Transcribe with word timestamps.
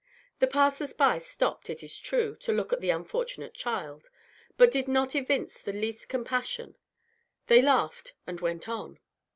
The 0.39 0.47
passers 0.47 0.93
by 0.93 1.19
stopped, 1.19 1.69
it 1.69 1.83
is 1.83 1.99
true, 1.99 2.35
to 2.37 2.51
look 2.51 2.73
at 2.73 2.81
the 2.81 2.89
unfortunate 2.89 3.53
child, 3.53 4.09
but 4.57 4.71
did 4.71 4.87
not 4.87 5.13
evince 5.13 5.61
the 5.61 5.73
least 5.73 6.09
compassion; 6.09 6.75
they 7.45 7.61
laughed, 7.61 8.13
and 8.25 8.41
went 8.41 8.67
on. 8.67 8.97